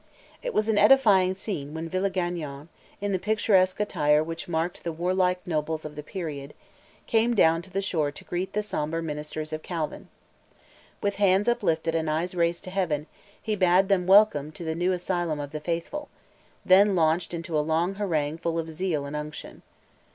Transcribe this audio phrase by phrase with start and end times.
[0.41, 2.69] It was an edifying scene when Villegagnon,
[3.01, 6.55] in the picturesque attire which marked the warlike nobles of the period,
[7.05, 10.07] came down to the shore to greet the sombre ministers of Calvin.
[11.03, 13.05] With hands uplifted and eyes raised to heaven,
[13.39, 16.09] he bade them welcome to the new asylum of the faithful;
[16.65, 19.61] then launched into a long harangue full of zeal and unction.